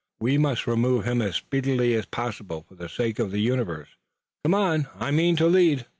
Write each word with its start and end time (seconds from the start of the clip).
"We 0.19 0.39
must 0.39 0.65
remove 0.65 1.05
him 1.05 1.21
as 1.21 1.35
speedily 1.35 1.93
as 1.93 2.07
possible 2.07 2.65
for 2.67 2.73
the 2.73 2.89
sake 2.89 3.19
of 3.19 3.29
the 3.29 3.37
universe. 3.37 3.89
Come 4.43 4.55
on! 4.55 4.87
I 4.99 5.11
mean 5.11 5.35
to 5.35 5.45
lead." 5.45 5.85